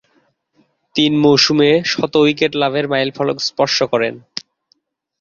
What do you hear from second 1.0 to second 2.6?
মৌসুমে শত উইকেট